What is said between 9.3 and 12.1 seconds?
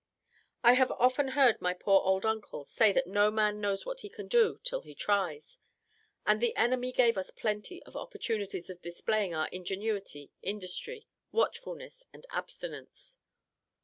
our ingenuity, industry, watchfulness,